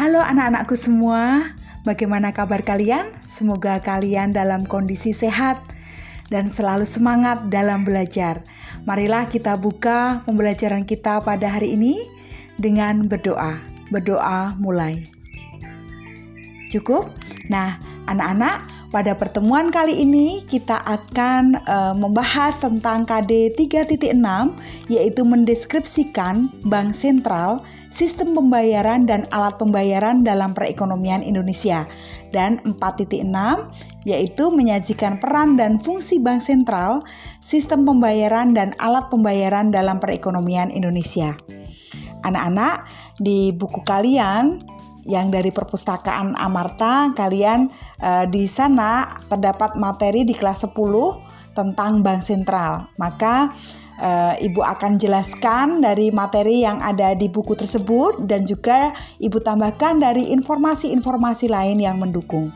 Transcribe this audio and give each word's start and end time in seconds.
Halo 0.00 0.24
anak-anakku 0.24 0.80
semua, 0.80 1.52
bagaimana 1.84 2.32
kabar 2.32 2.64
kalian? 2.64 3.04
Semoga 3.20 3.84
kalian 3.84 4.32
dalam 4.32 4.64
kondisi 4.64 5.12
sehat 5.12 5.60
dan 6.32 6.48
selalu 6.48 6.88
semangat 6.88 7.52
dalam 7.52 7.84
belajar. 7.84 8.40
Marilah 8.88 9.28
kita 9.28 9.60
buka 9.60 10.24
pembelajaran 10.24 10.88
kita 10.88 11.20
pada 11.20 11.52
hari 11.52 11.76
ini 11.76 12.00
dengan 12.56 13.12
berdoa. 13.12 13.60
Berdoa 13.92 14.56
mulai. 14.56 15.04
Cukup? 16.72 17.12
Nah, 17.52 17.76
anak-anak, 18.08 18.79
pada 18.90 19.14
pertemuan 19.14 19.70
kali 19.70 20.02
ini 20.02 20.42
kita 20.50 20.82
akan 20.82 21.62
uh, 21.62 21.94
membahas 21.94 22.58
tentang 22.58 23.06
KD 23.06 23.54
3.6 23.54 24.18
yaitu 24.90 25.22
mendeskripsikan 25.22 26.50
bank 26.66 26.90
sentral, 26.90 27.62
sistem 27.94 28.34
pembayaran 28.34 29.06
dan 29.06 29.30
alat 29.30 29.54
pembayaran 29.62 30.26
dalam 30.26 30.58
perekonomian 30.58 31.22
Indonesia. 31.22 31.86
Dan 32.34 32.58
4.6 32.66 33.30
yaitu 34.02 34.50
menyajikan 34.50 35.22
peran 35.22 35.54
dan 35.54 35.78
fungsi 35.78 36.18
bank 36.18 36.42
sentral, 36.42 37.06
sistem 37.38 37.86
pembayaran 37.86 38.58
dan 38.58 38.74
alat 38.82 39.06
pembayaran 39.06 39.70
dalam 39.70 40.02
perekonomian 40.02 40.74
Indonesia. 40.74 41.38
Anak-anak, 42.26 42.90
di 43.20 43.52
buku 43.52 43.84
kalian 43.84 44.58
yang 45.08 45.32
dari 45.32 45.48
perpustakaan 45.48 46.36
Amarta 46.36 47.12
kalian 47.16 47.72
uh, 48.00 48.24
di 48.28 48.44
sana 48.44 49.20
terdapat 49.28 49.76
materi 49.76 50.24
di 50.24 50.36
kelas 50.36 50.66
10 50.66 50.74
tentang 51.56 52.00
bank 52.04 52.20
sentral. 52.22 52.88
Maka 52.96 53.52
uh, 54.00 54.34
Ibu 54.38 54.60
akan 54.64 54.96
jelaskan 54.96 55.84
dari 55.84 56.08
materi 56.14 56.64
yang 56.64 56.80
ada 56.80 57.12
di 57.12 57.28
buku 57.28 57.54
tersebut 57.54 58.24
dan 58.24 58.46
juga 58.48 58.94
Ibu 59.20 59.40
tambahkan 59.44 60.00
dari 60.00 60.32
informasi-informasi 60.32 61.46
lain 61.50 61.78
yang 61.82 62.00
mendukung. 62.00 62.50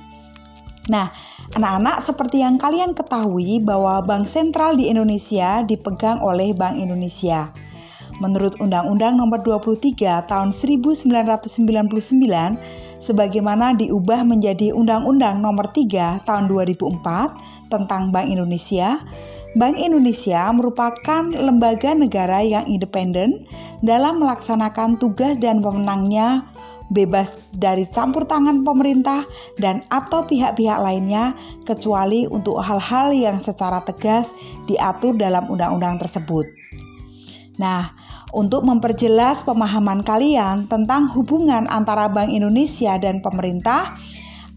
Nah, 0.84 1.08
anak-anak 1.56 2.04
seperti 2.04 2.44
yang 2.44 2.60
kalian 2.60 2.92
ketahui 2.92 3.56
bahwa 3.64 4.04
bank 4.04 4.28
sentral 4.28 4.76
di 4.76 4.92
Indonesia 4.92 5.64
dipegang 5.64 6.20
oleh 6.20 6.52
Bank 6.52 6.76
Indonesia. 6.76 7.48
Menurut 8.22 8.54
Undang-Undang 8.62 9.18
Nomor 9.18 9.42
23 9.42 10.28
Tahun 10.30 10.50
1999 10.54 11.10
sebagaimana 13.02 13.74
diubah 13.74 14.22
menjadi 14.22 14.70
Undang-Undang 14.70 15.42
Nomor 15.42 15.74
3 15.74 16.22
Tahun 16.22 16.44
2004 16.46 17.72
tentang 17.72 18.14
Bank 18.14 18.26
Indonesia, 18.30 19.02
Bank 19.54 19.78
Indonesia 19.78 20.50
merupakan 20.50 21.22
lembaga 21.30 21.94
negara 21.94 22.42
yang 22.42 22.66
independen 22.66 23.46
dalam 23.86 24.18
melaksanakan 24.18 24.98
tugas 24.98 25.38
dan 25.38 25.62
wewenangnya 25.62 26.42
bebas 26.92 27.34
dari 27.54 27.88
campur 27.88 28.28
tangan 28.28 28.66
pemerintah 28.66 29.24
dan 29.56 29.86
atau 29.88 30.26
pihak-pihak 30.26 30.78
lainnya 30.82 31.32
kecuali 31.64 32.28
untuk 32.28 32.60
hal-hal 32.60 33.14
yang 33.14 33.38
secara 33.40 33.80
tegas 33.86 34.36
diatur 34.68 35.16
dalam 35.16 35.48
undang-undang 35.48 35.96
tersebut. 36.02 36.63
Nah, 37.54 37.94
untuk 38.34 38.66
memperjelas 38.66 39.46
pemahaman 39.46 40.02
kalian 40.02 40.66
tentang 40.66 41.06
hubungan 41.14 41.70
antara 41.70 42.10
Bank 42.10 42.34
Indonesia 42.34 42.98
dan 42.98 43.22
pemerintah, 43.22 43.94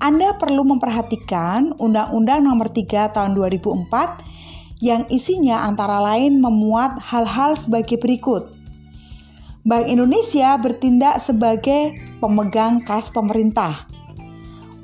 Anda 0.02 0.34
perlu 0.38 0.66
memperhatikan 0.66 1.78
Undang-Undang 1.78 2.42
Nomor 2.42 2.74
3 2.74 3.14
Tahun 3.14 3.32
2004 3.38 4.82
yang 4.82 5.06
isinya 5.10 5.66
antara 5.66 6.02
lain 6.02 6.42
memuat 6.42 7.02
hal-hal 7.02 7.58
sebagai 7.58 8.02
berikut. 8.02 8.54
Bank 9.62 9.86
Indonesia 9.90 10.58
bertindak 10.58 11.22
sebagai 11.22 11.98
pemegang 12.18 12.82
kas 12.82 13.14
pemerintah. 13.14 13.86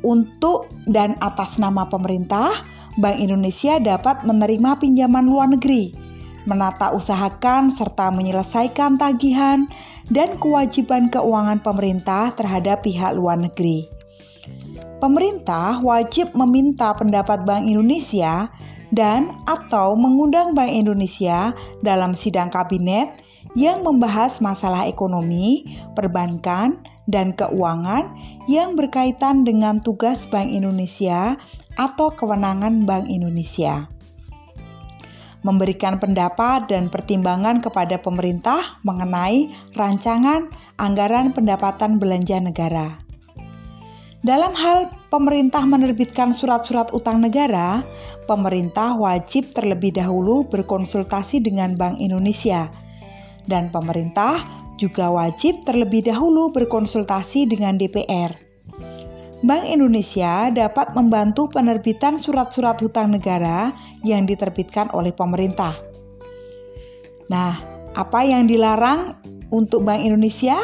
Untuk 0.05 0.69
dan 0.85 1.15
atas 1.23 1.57
nama 1.57 1.87
pemerintah, 1.89 2.61
Bank 2.99 3.17
Indonesia 3.17 3.81
dapat 3.81 4.21
menerima 4.27 4.77
pinjaman 4.77 5.25
luar 5.25 5.49
negeri 5.49 6.02
menata 6.43 6.91
usahakan 6.91 7.71
serta 7.71 8.11
menyelesaikan 8.11 8.99
tagihan 8.99 9.67
dan 10.11 10.35
kewajiban 10.39 11.07
keuangan 11.07 11.63
pemerintah 11.63 12.35
terhadap 12.35 12.83
pihak 12.83 13.15
luar 13.15 13.39
negeri. 13.39 13.87
Pemerintah 14.99 15.83
wajib 15.83 16.31
meminta 16.35 16.95
pendapat 16.95 17.43
Bank 17.43 17.67
Indonesia 17.67 18.47
dan 18.91 19.35
atau 19.47 19.99
mengundang 19.99 20.55
Bank 20.55 20.71
Indonesia 20.71 21.51
dalam 21.83 22.15
sidang 22.15 22.47
kabinet 22.47 23.19
yang 23.53 23.83
membahas 23.83 24.39
masalah 24.39 24.87
ekonomi, 24.87 25.67
perbankan, 25.93 26.79
dan 27.03 27.35
keuangan 27.35 28.15
yang 28.47 28.79
berkaitan 28.79 29.43
dengan 29.43 29.83
tugas 29.83 30.23
Bank 30.31 30.47
Indonesia 30.47 31.35
atau 31.75 32.15
kewenangan 32.15 32.87
Bank 32.87 33.11
Indonesia 33.11 33.91
memberikan 35.43 35.99
pendapat 35.99 36.71
dan 36.71 36.87
pertimbangan 36.87 37.59
kepada 37.59 37.99
pemerintah 37.99 38.79
mengenai 38.81 39.51
rancangan 39.77 40.49
anggaran 40.79 41.35
pendapatan 41.35 41.99
belanja 42.01 42.39
negara. 42.39 42.97
Dalam 44.23 44.55
hal 44.55 44.87
pemerintah 45.11 45.67
menerbitkan 45.67 46.31
surat-surat 46.31 46.95
utang 46.95 47.19
negara, 47.19 47.83
pemerintah 48.23 48.95
wajib 48.95 49.51
terlebih 49.51 49.91
dahulu 49.91 50.47
berkonsultasi 50.47 51.43
dengan 51.43 51.75
Bank 51.75 51.99
Indonesia, 51.99 52.71
dan 53.51 53.67
pemerintah 53.67 54.39
juga 54.79 55.11
wajib 55.11 55.67
terlebih 55.67 56.07
dahulu 56.07 56.55
berkonsultasi 56.55 57.51
dengan 57.51 57.75
DPR. 57.75 58.42
Bank 59.43 59.67
Indonesia 59.67 60.47
dapat 60.55 60.95
membantu 60.95 61.51
penerbitan 61.51 62.15
surat-surat 62.15 62.79
hutang 62.79 63.11
negara 63.11 63.75
yang 63.99 64.23
diterbitkan 64.23 64.87
oleh 64.95 65.11
pemerintah. 65.11 65.75
Nah, 67.27 67.59
apa 67.91 68.23
yang 68.23 68.47
dilarang 68.47 69.19
untuk 69.51 69.83
Bank 69.83 69.99
Indonesia? 69.99 70.55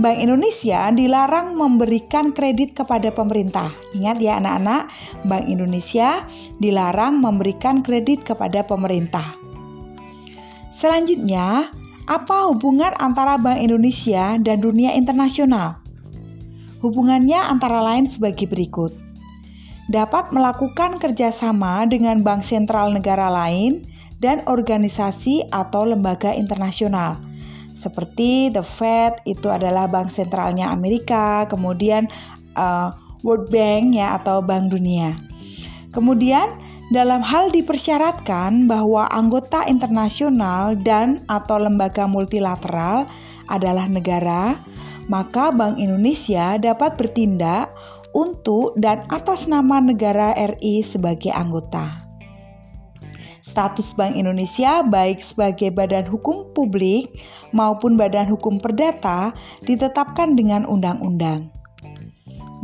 Bank 0.00 0.16
Indonesia 0.16 0.88
dilarang 0.96 1.60
memberikan 1.60 2.32
kredit 2.32 2.72
kepada 2.72 3.12
pemerintah. 3.12 3.76
Ingat 3.92 4.16
ya 4.16 4.40
anak-anak, 4.40 4.88
Bank 5.28 5.44
Indonesia 5.52 6.24
dilarang 6.56 7.20
memberikan 7.20 7.84
kredit 7.84 8.24
kepada 8.24 8.64
pemerintah. 8.64 9.36
Selanjutnya, 10.72 11.68
apa 12.08 12.48
hubungan 12.48 12.96
antara 12.96 13.36
Bank 13.36 13.60
Indonesia 13.60 14.40
dan 14.40 14.64
dunia 14.64 14.96
internasional? 14.96 15.85
Hubungannya 16.84 17.40
antara 17.40 17.80
lain 17.80 18.04
sebagai 18.08 18.44
berikut. 18.48 18.92
Dapat 19.86 20.34
melakukan 20.34 20.98
kerjasama 20.98 21.86
dengan 21.86 22.20
bank 22.26 22.42
sentral 22.42 22.90
negara 22.90 23.30
lain 23.30 23.86
dan 24.18 24.42
organisasi 24.50 25.46
atau 25.54 25.86
lembaga 25.86 26.34
internasional. 26.34 27.16
Seperti 27.76 28.48
The 28.50 28.64
Fed 28.64 29.20
itu 29.28 29.52
adalah 29.52 29.86
bank 29.86 30.08
sentralnya 30.08 30.72
Amerika, 30.72 31.44
kemudian 31.46 32.08
uh, 32.56 32.96
World 33.20 33.52
Bank 33.52 33.92
ya 33.94 34.16
atau 34.16 34.40
Bank 34.40 34.72
Dunia. 34.72 35.12
Kemudian 35.92 36.48
dalam 36.94 37.20
hal 37.20 37.50
dipersyaratkan 37.50 38.70
bahwa 38.70 39.10
anggota 39.10 39.66
internasional 39.66 40.78
dan 40.80 41.26
atau 41.26 41.58
lembaga 41.58 42.06
multilateral 42.06 43.10
adalah 43.50 43.90
negara, 43.90 44.54
maka 45.06 45.54
Bank 45.54 45.78
Indonesia 45.78 46.58
dapat 46.58 46.98
bertindak 46.98 47.70
untuk 48.16 48.74
dan 48.80 49.04
atas 49.12 49.44
nama 49.44 49.78
negara 49.78 50.32
RI 50.34 50.80
sebagai 50.80 51.30
anggota. 51.30 52.06
Status 53.46 53.94
Bank 53.94 54.18
Indonesia 54.18 54.82
baik 54.82 55.22
sebagai 55.22 55.70
badan 55.70 56.04
hukum 56.04 56.50
publik 56.50 57.14
maupun 57.54 57.94
badan 57.94 58.26
hukum 58.26 58.58
perdata 58.58 59.30
ditetapkan 59.62 60.34
dengan 60.34 60.66
undang-undang. 60.66 61.48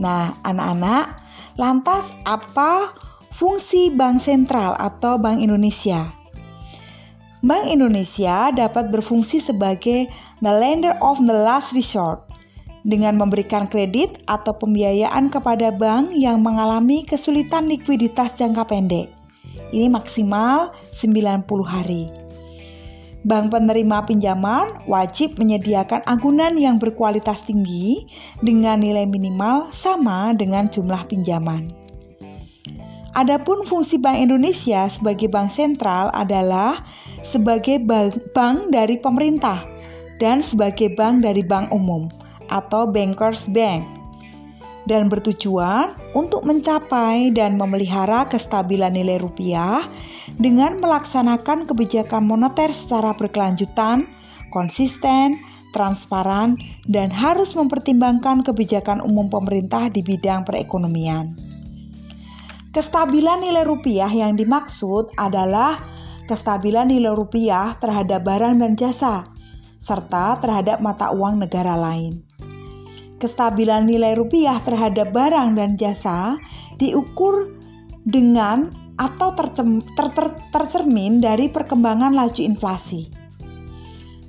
Nah, 0.02 0.34
anak-anak, 0.42 1.16
lantas 1.54 2.10
apa 2.26 2.96
fungsi 3.30 3.94
Bank 3.94 4.18
Sentral 4.18 4.74
atau 4.74 5.20
Bank 5.22 5.38
Indonesia? 5.38 6.10
Bank 7.42 7.70
Indonesia 7.70 8.50
dapat 8.50 8.90
berfungsi 8.90 9.38
sebagai 9.38 10.10
the 10.42 10.52
lender 10.52 10.98
of 10.98 11.22
the 11.22 11.34
last 11.34 11.74
resort 11.74 12.31
dengan 12.82 13.19
memberikan 13.19 13.70
kredit 13.70 14.23
atau 14.26 14.55
pembiayaan 14.55 15.31
kepada 15.31 15.70
bank 15.70 16.11
yang 16.14 16.43
mengalami 16.43 17.06
kesulitan 17.06 17.70
likuiditas 17.70 18.34
jangka 18.34 18.67
pendek. 18.67 19.08
Ini 19.73 19.88
maksimal 19.88 20.75
90 20.93 21.46
hari. 21.64 22.11
Bank 23.23 23.55
penerima 23.55 24.02
pinjaman 24.02 24.82
wajib 24.90 25.38
menyediakan 25.38 26.02
agunan 26.11 26.58
yang 26.58 26.82
berkualitas 26.82 27.46
tinggi 27.46 28.02
dengan 28.43 28.82
nilai 28.82 29.06
minimal 29.06 29.70
sama 29.70 30.34
dengan 30.34 30.67
jumlah 30.67 31.06
pinjaman. 31.06 31.70
Adapun 33.12 33.62
fungsi 33.69 34.00
Bank 34.00 34.25
Indonesia 34.25 34.88
sebagai 34.88 35.29
bank 35.29 35.52
sentral 35.52 36.08
adalah 36.17 36.81
sebagai 37.20 37.79
bank 38.32 38.73
dari 38.73 38.96
pemerintah 38.96 39.61
dan 40.17 40.40
sebagai 40.40 40.90
bank 40.96 41.20
dari 41.20 41.44
bank 41.44 41.69
umum 41.70 42.08
atau 42.52 42.84
bankers 42.84 43.49
bank. 43.49 43.88
dan 44.82 45.06
bertujuan 45.06 45.94
untuk 46.10 46.43
mencapai 46.43 47.31
dan 47.31 47.54
memelihara 47.54 48.26
kestabilan 48.26 48.90
nilai 48.99 49.22
rupiah 49.22 49.87
dengan 50.43 50.82
melaksanakan 50.82 51.70
kebijakan 51.70 52.26
moneter 52.26 52.75
secara 52.75 53.14
berkelanjutan, 53.14 54.10
konsisten, 54.50 55.38
transparan, 55.72 56.58
dan 56.90 57.08
harus 57.14 57.54
mempertimbangkan 57.56 58.44
kebijakan 58.44 59.00
umum 59.00 59.31
pemerintah 59.31 59.88
di 59.88 60.05
bidang 60.05 60.44
perekonomian. 60.44 61.32
Kestabilan 62.72 63.44
nilai 63.44 63.69
rupiah 63.69 64.08
yang 64.08 64.32
dimaksud 64.32 65.12
adalah 65.20 65.76
kestabilan 66.25 66.88
nilai 66.88 67.12
rupiah 67.12 67.76
terhadap 67.76 68.25
barang 68.25 68.64
dan 68.64 68.72
jasa, 68.76 69.28
serta 69.76 70.40
terhadap 70.40 70.81
mata 70.81 71.12
uang 71.12 71.37
negara 71.37 71.76
lain. 71.76 72.25
Kestabilan 73.22 73.86
nilai 73.86 74.19
rupiah 74.19 74.58
terhadap 74.66 75.14
barang 75.14 75.54
dan 75.54 75.78
jasa 75.78 76.42
diukur 76.74 77.54
dengan 78.02 78.74
atau 78.98 79.30
tercermin 80.50 81.22
dari 81.22 81.46
perkembangan 81.46 82.19
laju 82.19 82.42
inflasi. 82.42 83.14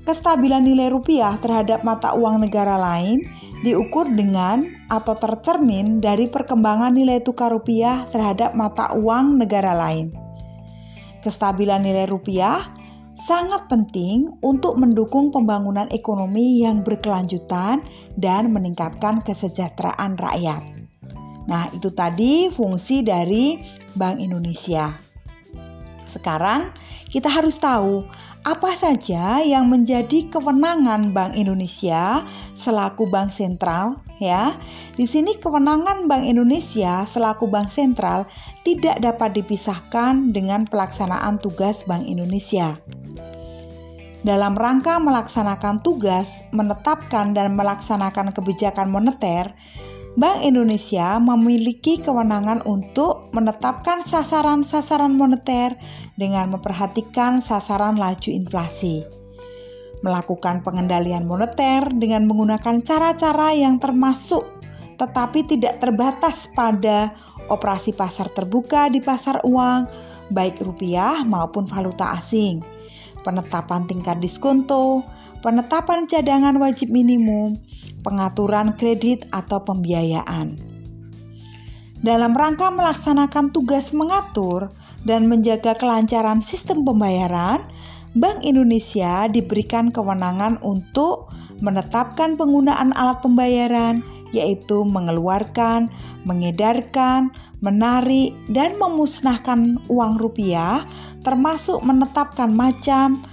Kestabilan 0.06 0.70
nilai 0.70 0.94
rupiah 0.94 1.42
terhadap 1.42 1.82
mata 1.82 2.14
uang 2.14 2.46
negara 2.46 2.78
lain 2.78 3.26
diukur 3.66 4.06
dengan 4.14 4.70
atau 4.94 5.18
tercermin 5.18 5.98
dari 5.98 6.30
perkembangan 6.30 6.94
nilai 6.94 7.18
tukar 7.26 7.50
rupiah 7.50 8.06
terhadap 8.14 8.54
mata 8.54 8.94
uang 8.94 9.42
negara 9.42 9.74
lain. 9.74 10.14
Kestabilan 11.26 11.82
nilai 11.82 12.06
rupiah 12.06 12.62
sangat 13.14 13.70
penting 13.70 14.34
untuk 14.42 14.76
mendukung 14.78 15.30
pembangunan 15.30 15.86
ekonomi 15.94 16.66
yang 16.66 16.82
berkelanjutan 16.82 17.86
dan 18.18 18.50
meningkatkan 18.50 19.22
kesejahteraan 19.22 20.18
rakyat. 20.18 20.64
Nah, 21.46 21.68
itu 21.76 21.92
tadi 21.92 22.48
fungsi 22.50 23.04
dari 23.04 23.60
Bank 23.94 24.24
Indonesia. 24.24 24.96
Sekarang 26.04 26.72
kita 27.08 27.30
harus 27.30 27.62
tahu 27.62 28.04
apa 28.44 28.76
saja 28.76 29.40
yang 29.40 29.72
menjadi 29.72 30.28
kewenangan 30.28 31.16
Bank 31.16 31.40
Indonesia 31.40 32.28
selaku 32.52 33.08
bank 33.08 33.32
sentral 33.32 34.04
ya. 34.20 34.52
Di 35.00 35.08
sini 35.08 35.40
kewenangan 35.40 36.12
Bank 36.12 36.28
Indonesia 36.28 37.08
selaku 37.08 37.48
bank 37.48 37.72
sentral 37.72 38.28
tidak 38.68 39.00
dapat 39.00 39.40
dipisahkan 39.40 40.36
dengan 40.36 40.68
pelaksanaan 40.68 41.40
tugas 41.40 41.88
Bank 41.88 42.04
Indonesia. 42.04 42.76
Dalam 44.24 44.56
rangka 44.56 45.04
melaksanakan 45.04 45.84
tugas, 45.84 46.48
menetapkan 46.56 47.36
dan 47.36 47.60
melaksanakan 47.60 48.32
kebijakan 48.32 48.88
moneter, 48.88 49.52
Bank 50.16 50.48
Indonesia 50.48 51.20
memiliki 51.20 52.00
kewenangan 52.00 52.64
untuk 52.64 53.28
menetapkan 53.36 54.08
sasaran-sasaran 54.08 55.12
moneter 55.12 55.76
dengan 56.16 56.56
memperhatikan 56.56 57.44
sasaran 57.44 58.00
laju 58.00 58.30
inflasi, 58.32 59.04
melakukan 60.08 60.64
pengendalian 60.64 61.28
moneter 61.28 61.92
dengan 61.92 62.24
menggunakan 62.24 62.80
cara-cara 62.80 63.52
yang 63.52 63.76
termasuk 63.84 64.48
tetapi 64.94 65.44
tidak 65.44 65.84
terbatas 65.84 66.48
pada 66.54 67.12
operasi 67.52 67.92
pasar 67.92 68.32
terbuka 68.32 68.88
di 68.88 69.04
pasar 69.04 69.44
uang, 69.44 69.90
baik 70.32 70.64
rupiah 70.64 71.28
maupun 71.28 71.68
valuta 71.68 72.14
asing 72.16 72.83
penetapan 73.24 73.88
tingkat 73.88 74.20
diskonto, 74.20 75.02
penetapan 75.42 76.06
cadangan 76.06 76.56
wajib 76.60 76.92
minimum, 76.92 77.58
pengaturan 78.04 78.76
kredit 78.76 79.26
atau 79.32 79.64
pembiayaan. 79.64 80.60
Dalam 82.04 82.36
rangka 82.36 82.68
melaksanakan 82.68 83.56
tugas 83.56 83.96
mengatur 83.96 84.76
dan 85.08 85.32
menjaga 85.32 85.72
kelancaran 85.80 86.44
sistem 86.44 86.84
pembayaran, 86.84 87.64
Bank 88.14 88.44
Indonesia 88.44 89.26
diberikan 89.32 89.90
kewenangan 89.90 90.60
untuk 90.62 91.32
menetapkan 91.64 92.36
penggunaan 92.36 92.92
alat 92.94 93.24
pembayaran, 93.24 94.04
yaitu 94.36 94.84
mengeluarkan, 94.84 95.88
mengedarkan, 96.28 97.32
menarik, 97.64 98.36
dan 98.52 98.76
memusnahkan 98.76 99.80
uang 99.88 100.20
rupiah, 100.20 100.84
termasuk 101.24 101.80
menetapkan 101.80 102.52
macam, 102.52 103.24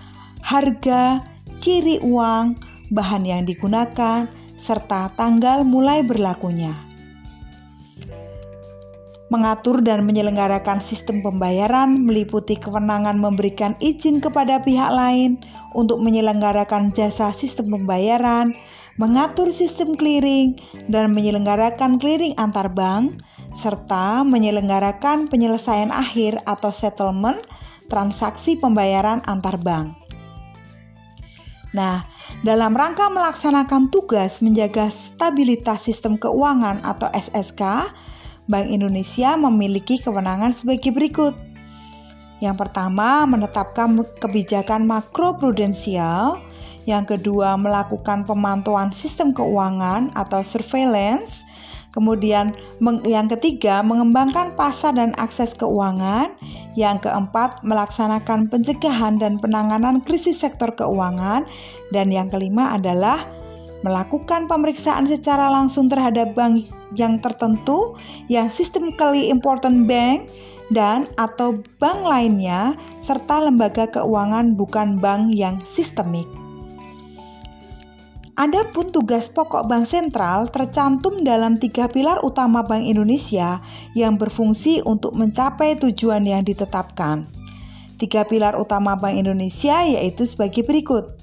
harga, 0.41 1.27
ciri 1.59 1.99
uang, 2.01 2.55
bahan 2.95 3.27
yang 3.27 3.43
digunakan, 3.43 4.31
serta 4.55 5.11
tanggal 5.19 5.67
mulai 5.67 6.07
berlakunya. 6.07 6.73
Mengatur 9.31 9.79
dan 9.79 10.03
menyelenggarakan 10.11 10.83
sistem 10.83 11.23
pembayaran 11.23 12.03
meliputi 12.03 12.59
kewenangan 12.59 13.15
memberikan 13.15 13.79
izin 13.79 14.19
kepada 14.19 14.59
pihak 14.59 14.91
lain 14.91 15.39
untuk 15.71 16.03
menyelenggarakan 16.03 16.91
jasa 16.91 17.31
sistem 17.31 17.71
pembayaran, 17.71 18.51
mengatur 18.99 19.55
sistem 19.55 19.95
clearing, 19.95 20.59
dan 20.91 21.15
menyelenggarakan 21.15 22.03
clearing 22.03 22.35
antar 22.43 22.75
bank, 22.75 23.23
serta 23.55 24.23
menyelenggarakan 24.23 25.27
penyelesaian 25.27 25.91
akhir 25.91 26.39
atau 26.47 26.71
settlement 26.71 27.39
transaksi 27.91 28.55
pembayaran 28.57 29.21
antar 29.27 29.59
bank. 29.59 29.99
Nah, 31.71 32.03
dalam 32.43 32.75
rangka 32.75 33.07
melaksanakan 33.07 33.95
tugas 33.95 34.43
menjaga 34.43 34.91
stabilitas 34.91 35.87
sistem 35.87 36.19
keuangan 36.19 36.83
atau 36.83 37.07
SSK, 37.15 37.63
Bank 38.51 38.67
Indonesia 38.67 39.39
memiliki 39.39 40.03
kewenangan 40.03 40.51
sebagai 40.51 40.91
berikut. 40.91 41.39
Yang 42.43 42.57
pertama, 42.67 43.23
menetapkan 43.29 43.95
kebijakan 44.19 44.89
makroprudensial. 44.89 46.43
Yang 46.89 47.15
kedua, 47.15 47.55
melakukan 47.55 48.27
pemantauan 48.27 48.91
sistem 48.91 49.31
keuangan 49.31 50.11
atau 50.19 50.43
surveillance. 50.43 51.47
Kemudian 51.91 52.55
yang 53.07 53.27
ketiga 53.27 53.83
mengembangkan 53.83 54.55
pasar 54.55 54.95
dan 54.95 55.11
akses 55.19 55.55
keuangan. 55.59 56.35
Yang 56.79 57.11
keempat 57.11 57.67
melaksanakan 57.67 58.47
pencegahan 58.47 59.19
dan 59.19 59.43
penanganan 59.43 60.03
krisis 60.03 60.39
sektor 60.39 60.71
keuangan. 60.75 61.47
Dan 61.91 62.15
yang 62.15 62.31
kelima 62.31 62.75
adalah 62.79 63.27
melakukan 63.83 64.45
pemeriksaan 64.45 65.09
secara 65.09 65.49
langsung 65.49 65.89
terhadap 65.89 66.37
bank 66.37 66.69
yang 66.99 67.23
tertentu 67.23 67.95
yang 68.27 68.51
systemically 68.51 69.31
important 69.31 69.87
bank 69.87 70.27
dan 70.71 71.07
atau 71.19 71.59
bank 71.83 72.01
lainnya 72.07 72.79
serta 73.03 73.43
lembaga 73.43 73.91
keuangan 73.91 74.55
bukan 74.55 74.99
bank 75.03 75.35
yang 75.35 75.59
sistemik. 75.67 76.27
Adapun 78.41 78.89
tugas 78.89 79.29
pokok 79.29 79.69
Bank 79.69 79.85
Sentral 79.85 80.49
tercantum 80.49 81.21
dalam 81.29 81.61
tiga 81.61 81.93
pilar 81.93 82.25
utama 82.25 82.65
Bank 82.65 82.89
Indonesia 82.89 83.61
yang 83.93 84.17
berfungsi 84.17 84.81
untuk 84.81 85.13
mencapai 85.13 85.77
tujuan 85.77 86.25
yang 86.25 86.41
ditetapkan. 86.41 87.29
Tiga 88.01 88.25
pilar 88.25 88.57
utama 88.57 88.97
Bank 88.97 89.21
Indonesia 89.21 89.85
yaitu 89.85 90.25
sebagai 90.25 90.65
berikut. 90.65 91.21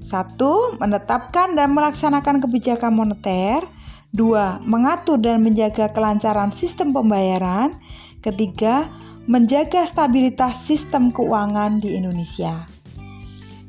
Satu, 0.00 0.80
menetapkan 0.80 1.52
dan 1.52 1.76
melaksanakan 1.76 2.40
kebijakan 2.40 2.96
moneter. 2.96 3.60
Dua, 4.08 4.64
mengatur 4.64 5.20
dan 5.20 5.44
menjaga 5.44 5.92
kelancaran 5.92 6.56
sistem 6.56 6.96
pembayaran. 6.96 7.76
Ketiga, 8.24 8.88
menjaga 9.28 9.84
stabilitas 9.84 10.56
sistem 10.64 11.12
keuangan 11.12 11.84
di 11.84 12.00
Indonesia. 12.00 12.64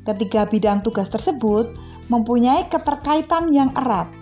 Ketiga 0.08 0.48
bidang 0.48 0.80
tugas 0.80 1.12
tersebut 1.12 1.91
mempunyai 2.12 2.68
keterkaitan 2.68 3.48
yang 3.48 3.72
erat. 3.72 4.12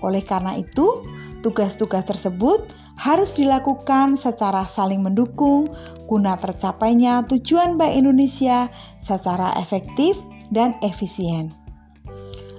Oleh 0.00 0.24
karena 0.24 0.56
itu, 0.56 1.04
tugas-tugas 1.44 2.08
tersebut 2.08 2.64
harus 2.98 3.36
dilakukan 3.36 4.18
secara 4.18 4.66
saling 4.66 5.04
mendukung 5.04 5.70
guna 6.10 6.34
tercapainya 6.40 7.22
tujuan 7.30 7.78
Bank 7.78 7.94
Indonesia 7.94 8.72
secara 8.98 9.54
efektif 9.60 10.18
dan 10.50 10.74
efisien. 10.82 11.54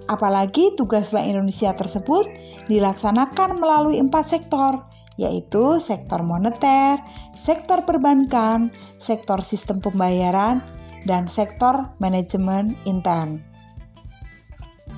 Apalagi 0.08 0.74
tugas 0.80 1.12
Bank 1.12 1.28
Indonesia 1.28 1.76
tersebut 1.76 2.26
dilaksanakan 2.72 3.60
melalui 3.60 4.00
empat 4.00 4.32
sektor, 4.32 4.88
yaitu 5.20 5.78
sektor 5.84 6.24
moneter, 6.24 7.04
sektor 7.36 7.84
perbankan, 7.84 8.72
sektor 8.98 9.44
sistem 9.44 9.84
pembayaran, 9.84 10.64
dan 11.04 11.28
sektor 11.28 11.94
manajemen 12.00 12.80
intern. 12.88 13.49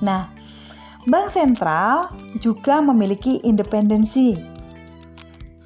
Nah, 0.02 0.28
bank 1.06 1.30
sentral 1.30 2.10
juga 2.42 2.82
memiliki 2.82 3.38
independensi. 3.46 4.34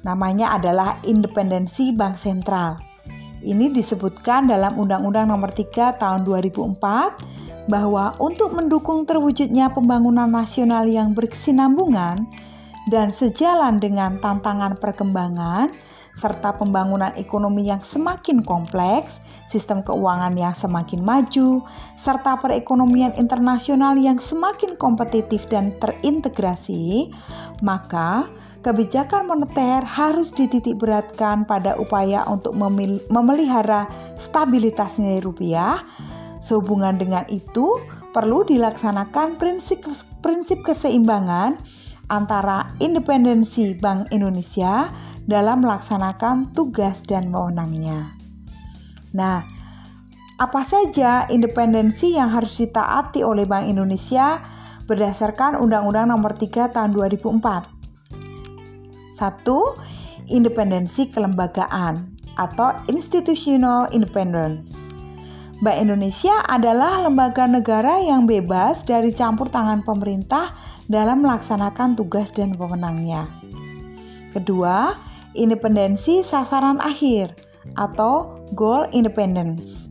Namanya 0.05 0.55
adalah 0.55 1.01
independensi 1.03 1.91
bank 1.91 2.15
sentral. 2.15 2.77
Ini 3.43 3.69
disebutkan 3.73 4.49
dalam 4.49 4.77
Undang-Undang 4.77 5.29
Nomor 5.29 5.51
3 5.51 5.99
Tahun 5.99 6.21
2004 6.25 7.67
bahwa 7.67 8.15
untuk 8.23 8.55
mendukung 8.55 9.03
terwujudnya 9.03 9.73
pembangunan 9.75 10.31
nasional 10.31 10.87
yang 10.87 11.11
berkesinambungan, 11.11 12.23
dan 12.87 13.11
sejalan 13.11 13.77
dengan 13.77 14.17
tantangan 14.17 14.79
perkembangan 14.79 15.69
serta 16.17 16.57
pembangunan 16.57 17.13
ekonomi 17.13 17.69
yang 17.69 17.77
semakin 17.77 18.41
kompleks, 18.41 19.21
sistem 19.45 19.85
keuangan 19.85 20.33
yang 20.33 20.57
semakin 20.57 21.05
maju, 21.05 21.61
serta 21.93 22.41
perekonomian 22.41 23.13
internasional 23.21 23.93
yang 24.01 24.17
semakin 24.17 24.73
kompetitif 24.81 25.45
dan 25.45 25.69
terintegrasi, 25.77 27.13
maka 27.61 28.25
kebijakan 28.65 29.29
moneter 29.29 29.85
harus 29.85 30.33
dititik 30.33 30.81
beratkan 30.81 31.45
pada 31.45 31.77
upaya 31.77 32.25
untuk 32.25 32.57
memelihara 33.13 33.85
stabilitas 34.17 34.97
nilai 34.97 35.21
rupiah. 35.21 35.85
Sehubungan 36.41 36.97
dengan 36.97 37.29
itu, 37.29 37.77
perlu 38.09 38.41
dilaksanakan 38.41 39.37
prinsip 39.37 39.85
prinsip 40.25 40.65
keseimbangan 40.65 41.61
antara 42.07 42.71
independensi 42.79 43.75
Bank 43.75 44.09
Indonesia 44.15 44.89
dalam 45.27 45.59
melaksanakan 45.61 46.55
tugas 46.55 47.03
dan 47.03 47.29
wewenangnya. 47.29 48.15
Nah, 49.11 49.43
apa 50.39 50.61
saja 50.63 51.27
independensi 51.27 52.15
yang 52.15 52.31
harus 52.31 52.63
ditaati 52.63 53.27
oleh 53.27 53.43
Bank 53.43 53.67
Indonesia 53.67 54.39
berdasarkan 54.87 55.59
Undang-Undang 55.59 56.15
Nomor 56.15 56.39
3 56.39 56.71
Tahun 56.71 56.95
2004? 56.95 59.19
Satu, 59.19 59.75
independensi 60.31 61.11
kelembagaan 61.11 62.15
atau 62.37 62.77
institutional 62.87 63.89
independence. 63.91 64.93
Bank 65.57 65.81
Indonesia 65.81 66.45
adalah 66.45 67.01
lembaga 67.01 67.49
negara 67.49 67.97
yang 67.97 68.29
bebas 68.29 68.85
dari 68.85 69.09
campur 69.09 69.49
tangan 69.49 69.81
pemerintah 69.81 70.53
dalam 70.85 71.25
melaksanakan 71.25 71.97
tugas 71.97 72.29
dan 72.29 72.53
wewenangnya. 72.53 73.25
Kedua, 74.29 74.93
independensi 75.37 76.25
sasaran 76.25 76.81
akhir 76.81 77.37
atau 77.77 78.41
goal 78.57 78.89
independence 78.91 79.87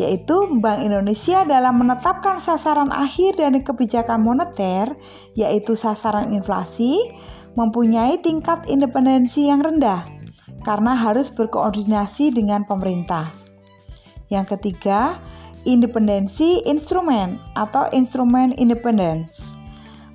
yaitu 0.00 0.48
Bank 0.60 0.80
Indonesia 0.80 1.44
dalam 1.44 1.76
menetapkan 1.76 2.40
sasaran 2.40 2.88
akhir 2.88 3.36
dari 3.36 3.60
kebijakan 3.60 4.24
moneter 4.24 4.96
yaitu 5.36 5.76
sasaran 5.76 6.32
inflasi 6.32 6.96
mempunyai 7.54 8.16
tingkat 8.24 8.64
independensi 8.64 9.52
yang 9.52 9.60
rendah 9.60 10.08
karena 10.64 10.96
harus 10.96 11.28
berkoordinasi 11.28 12.32
dengan 12.32 12.64
pemerintah. 12.64 13.28
Yang 14.32 14.56
ketiga, 14.56 15.20
independensi 15.68 16.64
instrumen 16.64 17.36
atau 17.52 17.84
instrumen 17.92 18.56
independence 18.56 19.61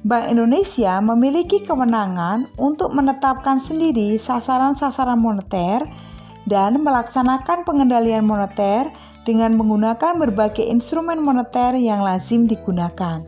Bank 0.07 0.31
Indonesia 0.31 1.03
memiliki 1.03 1.59
kewenangan 1.67 2.47
untuk 2.55 2.95
menetapkan 2.95 3.59
sendiri 3.59 4.15
sasaran-sasaran 4.15 5.19
moneter 5.19 5.83
dan 6.47 6.79
melaksanakan 6.79 7.67
pengendalian 7.67 8.23
moneter 8.23 8.87
dengan 9.27 9.59
menggunakan 9.59 10.15
berbagai 10.15 10.63
instrumen 10.63 11.19
moneter 11.19 11.75
yang 11.75 12.07
lazim 12.07 12.47
digunakan. 12.47 13.19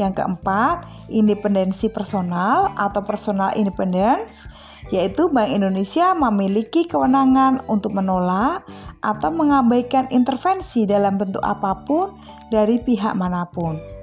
Yang 0.00 0.24
keempat, 0.24 0.88
independensi 1.12 1.92
personal 1.92 2.72
atau 2.80 3.04
personal 3.04 3.52
independence, 3.52 4.48
yaitu 4.88 5.28
Bank 5.28 5.52
Indonesia 5.52 6.16
memiliki 6.16 6.88
kewenangan 6.88 7.60
untuk 7.68 7.92
menolak 7.92 8.64
atau 9.04 9.28
mengabaikan 9.28 10.08
intervensi 10.08 10.88
dalam 10.88 11.20
bentuk 11.20 11.44
apa 11.44 11.84
pun 11.84 12.16
dari 12.48 12.80
pihak 12.80 13.12
mana 13.12 13.44
pun. 13.52 13.93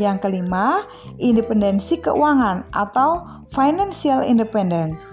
Yang 0.00 0.28
kelima, 0.28 0.88
independensi 1.20 2.00
keuangan 2.00 2.64
atau 2.72 3.24
financial 3.52 4.24
independence. 4.24 5.12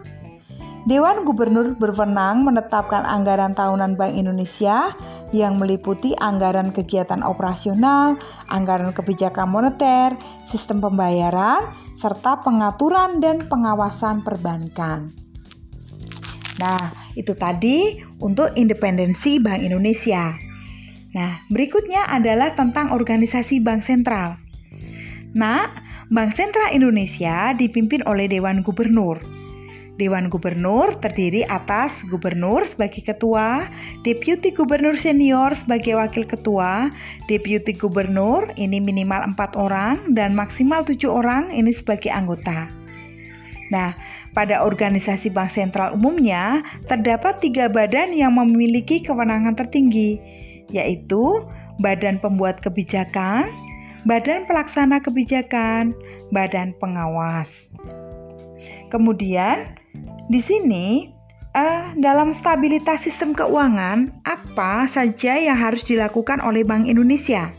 Dewan 0.87 1.27
Gubernur 1.27 1.75
berwenang 1.75 2.47
menetapkan 2.47 3.03
anggaran 3.03 3.51
tahunan 3.51 3.99
Bank 3.99 4.15
Indonesia 4.15 4.95
yang 5.35 5.61
meliputi 5.61 6.15
anggaran 6.17 6.73
kegiatan 6.73 7.21
operasional, 7.21 8.17
anggaran 8.49 8.95
kebijakan 8.95 9.51
moneter, 9.51 10.17
sistem 10.41 10.81
pembayaran, 10.81 11.69
serta 11.93 12.41
pengaturan 12.41 13.19
dan 13.21 13.45
pengawasan 13.51 14.23
perbankan. 14.25 15.13
Nah, 16.57 16.91
itu 17.13 17.35
tadi 17.37 17.99
untuk 18.23 18.55
independensi 18.55 19.37
Bank 19.37 19.61
Indonesia. 19.63 20.33
Nah, 21.13 21.43
berikutnya 21.53 22.07
adalah 22.09 22.55
tentang 22.57 22.95
organisasi 22.95 23.61
Bank 23.61 23.85
Sentral. 23.85 24.48
Nah, 25.37 25.69
Bank 26.09 26.33
Sentral 26.33 26.73
Indonesia 26.73 27.53
dipimpin 27.53 28.01
oleh 28.09 28.25
Dewan 28.25 28.65
Gubernur. 28.65 29.21
Dewan 29.99 30.31
Gubernur 30.31 30.95
terdiri 30.97 31.43
atas 31.43 32.07
Gubernur 32.07 32.63
sebagai 32.63 33.03
ketua, 33.03 33.67
Deputi 34.01 34.55
Gubernur 34.55 34.95
Senior 34.95 35.53
sebagai 35.53 35.99
wakil 35.99 36.23
ketua, 36.23 36.87
Deputi 37.27 37.75
Gubernur 37.75 38.47
ini 38.55 38.79
minimal 38.79 39.35
empat 39.35 39.59
orang 39.59 40.15
dan 40.15 40.33
maksimal 40.33 40.87
tujuh 40.87 41.11
orang 41.11 41.51
ini 41.51 41.75
sebagai 41.75 42.15
anggota. 42.15 42.71
Nah, 43.69 43.93
pada 44.33 44.65
organisasi 44.65 45.29
bank 45.29 45.53
sentral 45.53 45.93
umumnya 45.93 46.65
terdapat 46.89 47.37
tiga 47.43 47.69
badan 47.69 48.15
yang 48.15 48.33
memiliki 48.33 49.03
kewenangan 49.03 49.53
tertinggi, 49.53 50.17
yaitu 50.73 51.45
Badan 51.77 52.17
Pembuat 52.23 52.63
Kebijakan, 52.63 53.68
badan 54.07 54.47
pelaksana 54.47 55.03
kebijakan, 55.03 55.95
badan 56.31 56.75
pengawas. 56.77 57.67
Kemudian, 58.89 59.75
di 60.29 60.41
sini 60.41 61.09
uh, 61.53 61.93
dalam 61.97 62.33
stabilitas 62.33 63.05
sistem 63.05 63.35
keuangan, 63.35 64.23
apa 64.25 64.85
saja 64.89 65.37
yang 65.37 65.57
harus 65.57 65.85
dilakukan 65.85 66.41
oleh 66.41 66.65
Bank 66.65 66.89
Indonesia? 66.89 67.53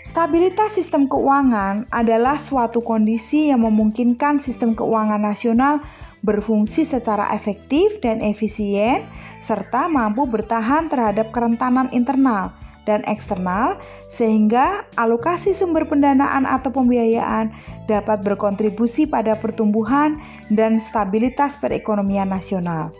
Stabilitas 0.00 0.80
sistem 0.80 1.06
keuangan 1.06 1.86
adalah 1.92 2.40
suatu 2.40 2.80
kondisi 2.80 3.52
yang 3.52 3.62
memungkinkan 3.62 4.40
sistem 4.40 4.72
keuangan 4.72 5.20
nasional 5.20 5.78
berfungsi 6.24 6.88
secara 6.88 7.32
efektif 7.36 8.00
dan 8.00 8.24
efisien, 8.24 9.04
serta 9.40 9.88
mampu 9.88 10.24
bertahan 10.24 10.88
terhadap 10.88 11.32
kerentanan 11.32 11.88
internal 11.92 12.59
dan 12.90 13.06
eksternal 13.06 13.78
sehingga 14.10 14.82
alokasi 14.98 15.54
sumber 15.54 15.86
pendanaan 15.86 16.42
atau 16.42 16.74
pembiayaan 16.74 17.54
dapat 17.86 18.26
berkontribusi 18.26 19.06
pada 19.06 19.38
pertumbuhan 19.38 20.18
dan 20.50 20.82
stabilitas 20.82 21.54
perekonomian 21.62 22.26
nasional. 22.26 22.90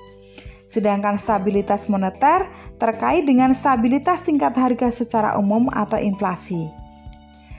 Sedangkan 0.71 1.19
stabilitas 1.19 1.91
moneter 1.91 2.47
terkait 2.79 3.27
dengan 3.27 3.51
stabilitas 3.51 4.23
tingkat 4.23 4.55
harga 4.55 4.95
secara 4.95 5.35
umum 5.35 5.67
atau 5.75 5.99
inflasi. 5.99 6.71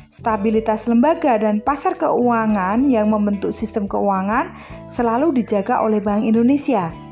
Stabilitas 0.08 0.88
lembaga 0.88 1.36
dan 1.36 1.60
pasar 1.60 2.00
keuangan 2.00 2.88
yang 2.88 3.12
membentuk 3.12 3.52
sistem 3.52 3.88
keuangan 3.88 4.56
selalu 4.88 5.44
dijaga 5.44 5.84
oleh 5.84 6.00
Bank 6.00 6.24
Indonesia 6.24 7.11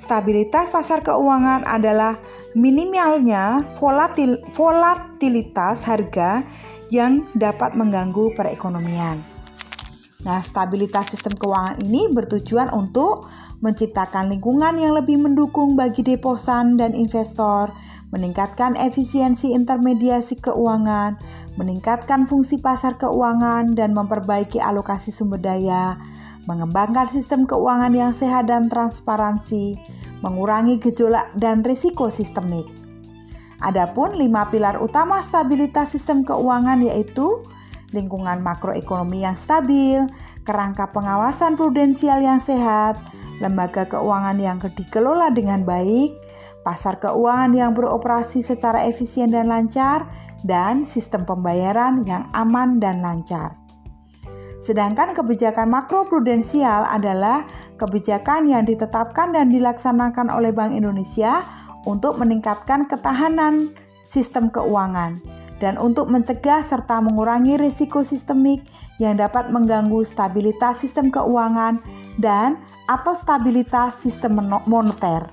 Stabilitas 0.00 0.72
pasar 0.72 1.04
keuangan 1.04 1.68
adalah 1.68 2.16
minimalnya 2.56 3.68
volatil, 3.76 4.40
volatilitas 4.56 5.84
harga 5.84 6.40
yang 6.88 7.28
dapat 7.36 7.76
mengganggu 7.76 8.32
perekonomian. 8.32 9.20
Nah, 10.24 10.40
stabilitas 10.40 11.12
sistem 11.12 11.36
keuangan 11.36 11.84
ini 11.84 12.08
bertujuan 12.16 12.72
untuk 12.72 13.28
menciptakan 13.60 14.32
lingkungan 14.32 14.80
yang 14.80 14.96
lebih 14.96 15.20
mendukung 15.20 15.76
bagi 15.76 16.00
deposan 16.00 16.80
dan 16.80 16.96
investor, 16.96 17.68
meningkatkan 18.08 18.80
efisiensi 18.80 19.52
intermediasi 19.52 20.40
keuangan, 20.40 21.20
meningkatkan 21.60 22.24
fungsi 22.24 22.56
pasar 22.56 22.96
keuangan, 22.96 23.76
dan 23.76 23.92
memperbaiki 23.92 24.64
alokasi 24.64 25.12
sumber 25.12 25.44
daya 25.44 26.00
mengembangkan 26.48 27.08
sistem 27.08 27.44
keuangan 27.44 27.92
yang 27.92 28.12
sehat 28.16 28.48
dan 28.48 28.72
transparansi, 28.72 29.76
mengurangi 30.24 30.80
gejolak 30.80 31.32
dan 31.36 31.64
risiko 31.64 32.08
sistemik. 32.08 32.64
Adapun 33.60 34.16
lima 34.16 34.48
pilar 34.48 34.80
utama 34.80 35.20
stabilitas 35.20 35.92
sistem 35.92 36.24
keuangan 36.24 36.80
yaitu 36.80 37.44
lingkungan 37.92 38.40
makroekonomi 38.40 39.26
yang 39.26 39.36
stabil, 39.36 40.08
kerangka 40.48 40.88
pengawasan 40.94 41.60
prudensial 41.60 42.22
yang 42.22 42.40
sehat, 42.40 42.96
lembaga 43.44 43.84
keuangan 43.84 44.40
yang 44.40 44.56
dikelola 44.56 45.28
dengan 45.34 45.66
baik, 45.66 46.16
pasar 46.64 46.96
keuangan 47.02 47.52
yang 47.52 47.72
beroperasi 47.76 48.40
secara 48.40 48.86
efisien 48.88 49.34
dan 49.34 49.52
lancar, 49.52 50.08
dan 50.46 50.88
sistem 50.88 51.28
pembayaran 51.28 52.00
yang 52.08 52.24
aman 52.32 52.80
dan 52.80 53.04
lancar. 53.04 53.59
Sedangkan 54.60 55.16
kebijakan 55.16 55.72
makroprudensial 55.72 56.84
adalah 56.84 57.48
kebijakan 57.80 58.44
yang 58.44 58.68
ditetapkan 58.68 59.32
dan 59.32 59.48
dilaksanakan 59.48 60.28
oleh 60.28 60.52
Bank 60.52 60.76
Indonesia 60.76 61.40
untuk 61.88 62.20
meningkatkan 62.20 62.84
ketahanan 62.84 63.72
sistem 64.04 64.52
keuangan 64.52 65.24
dan 65.64 65.80
untuk 65.80 66.12
mencegah 66.12 66.60
serta 66.60 67.00
mengurangi 67.00 67.56
risiko 67.56 68.04
sistemik 68.04 68.64
yang 69.00 69.16
dapat 69.16 69.48
mengganggu 69.48 70.04
stabilitas 70.04 70.84
sistem 70.84 71.08
keuangan 71.08 71.80
dan 72.20 72.60
atau 72.84 73.16
stabilitas 73.16 73.96
sistem 73.96 74.40
moneter. 74.68 75.24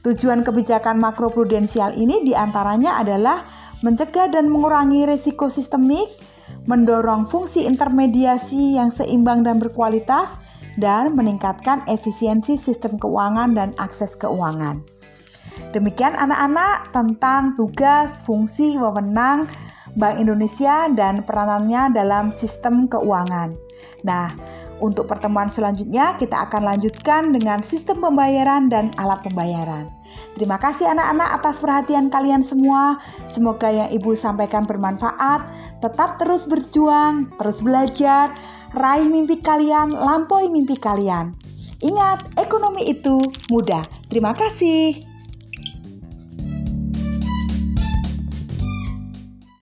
Tujuan 0.00 0.40
kebijakan 0.42 0.96
makroprudensial 0.96 1.92
ini 1.92 2.24
di 2.24 2.32
antaranya 2.32 2.96
adalah 2.98 3.44
mencegah 3.84 4.32
dan 4.32 4.48
mengurangi 4.48 5.04
risiko 5.04 5.52
sistemik, 5.52 6.08
mendorong 6.68 7.28
fungsi 7.28 7.64
intermediasi 7.64 8.76
yang 8.76 8.92
seimbang 8.92 9.44
dan 9.44 9.56
berkualitas, 9.60 10.36
dan 10.78 11.12
meningkatkan 11.18 11.82
efisiensi 11.90 12.54
sistem 12.56 12.96
keuangan 12.96 13.52
dan 13.52 13.70
akses 13.76 14.14
keuangan. 14.16 14.80
Demikian 15.76 16.16
anak-anak 16.16 16.94
tentang 16.94 17.54
tugas, 17.58 18.24
fungsi, 18.24 18.80
wewenang 18.80 19.50
Bank 19.98 20.22
Indonesia 20.22 20.86
dan 20.94 21.26
peranannya 21.26 21.90
dalam 21.90 22.30
sistem 22.30 22.86
keuangan. 22.86 23.58
Nah, 24.06 24.30
untuk 24.80 25.06
pertemuan 25.06 25.46
selanjutnya 25.46 26.16
kita 26.16 26.48
akan 26.48 26.64
lanjutkan 26.64 27.30
dengan 27.36 27.60
sistem 27.60 28.00
pembayaran 28.00 28.72
dan 28.72 28.90
alat 28.96 29.20
pembayaran. 29.24 29.92
Terima 30.34 30.56
kasih 30.56 30.88
anak-anak 30.90 31.28
atas 31.40 31.56
perhatian 31.60 32.08
kalian 32.08 32.40
semua. 32.40 32.98
Semoga 33.28 33.68
yang 33.70 33.88
Ibu 33.92 34.16
sampaikan 34.16 34.64
bermanfaat. 34.64 35.46
Tetap 35.84 36.18
terus 36.18 36.48
berjuang, 36.48 37.30
terus 37.36 37.60
belajar, 37.60 38.32
raih 38.74 39.06
mimpi 39.06 39.38
kalian, 39.38 39.92
lampaui 39.92 40.48
mimpi 40.48 40.76
kalian. 40.80 41.36
Ingat, 41.80 42.36
ekonomi 42.36 42.92
itu 42.92 43.24
mudah. 43.48 43.84
Terima 44.12 44.36
kasih. 44.36 45.09